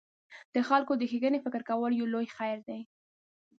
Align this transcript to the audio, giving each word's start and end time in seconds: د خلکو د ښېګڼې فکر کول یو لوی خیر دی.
د 0.53 0.55
خلکو 0.69 0.93
د 0.97 1.01
ښېګڼې 1.09 1.39
فکر 1.45 1.61
کول 1.69 1.91
یو 1.95 2.11
لوی 2.13 2.27
خیر 2.37 2.57
دی. 2.67 2.81